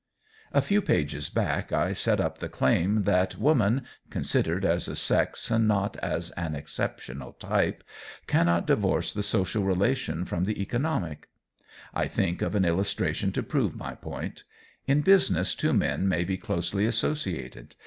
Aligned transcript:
A 0.51 0.63
few 0.63 0.81
pages 0.81 1.29
back 1.29 1.71
I 1.71 1.93
set 1.93 2.19
up 2.19 2.39
the 2.39 2.49
claim 2.49 3.03
that 3.03 3.35
woman, 3.37 3.83
considered 4.09 4.65
as 4.65 4.87
a 4.87 4.95
sex 4.95 5.51
and 5.51 5.67
not 5.67 5.95
as 5.97 6.31
an 6.31 6.55
exceptional 6.55 7.33
type, 7.33 7.83
cannot 8.25 8.65
divorce 8.65 9.13
the 9.13 9.21
social 9.21 9.63
relation 9.63 10.25
from 10.25 10.45
the 10.45 10.59
economic. 10.59 11.29
I 11.93 12.07
think 12.07 12.41
of 12.41 12.55
an 12.55 12.65
illustration 12.65 13.31
to 13.33 13.43
prove 13.43 13.75
my 13.75 13.93
point: 13.93 14.43
In 14.87 15.01
business 15.01 15.53
two 15.53 15.71
men 15.71 16.07
may 16.07 16.23
be 16.23 16.35
closely 16.35 16.87
associated. 16.87 17.75